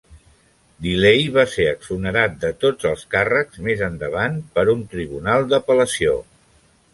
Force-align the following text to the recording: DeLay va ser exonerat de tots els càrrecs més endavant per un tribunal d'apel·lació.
DeLay 0.85 1.27
va 1.35 1.43
ser 1.55 1.67
exonerat 1.71 2.39
de 2.45 2.51
tots 2.63 2.87
els 2.93 3.03
càrrecs 3.11 3.61
més 3.69 3.85
endavant 3.89 4.41
per 4.57 4.65
un 4.75 4.83
tribunal 4.95 5.47
d'apel·lació. 5.53 6.19